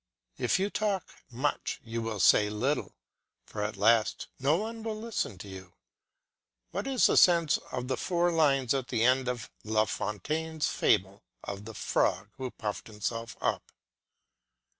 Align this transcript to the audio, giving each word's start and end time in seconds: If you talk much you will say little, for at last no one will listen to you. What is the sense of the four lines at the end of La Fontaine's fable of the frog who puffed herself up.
If 0.39 0.57
you 0.57 0.71
talk 0.71 1.13
much 1.29 1.79
you 1.83 2.01
will 2.01 2.19
say 2.19 2.49
little, 2.49 2.95
for 3.45 3.61
at 3.63 3.77
last 3.77 4.25
no 4.39 4.57
one 4.57 4.81
will 4.81 4.99
listen 4.99 5.37
to 5.37 5.47
you. 5.47 5.73
What 6.71 6.87
is 6.87 7.05
the 7.05 7.15
sense 7.15 7.59
of 7.71 7.87
the 7.87 7.97
four 7.97 8.31
lines 8.31 8.73
at 8.73 8.87
the 8.87 9.03
end 9.03 9.27
of 9.27 9.51
La 9.63 9.85
Fontaine's 9.85 10.65
fable 10.67 11.21
of 11.43 11.65
the 11.65 11.75
frog 11.75 12.29
who 12.37 12.49
puffed 12.49 12.87
herself 12.87 13.37
up. 13.41 13.71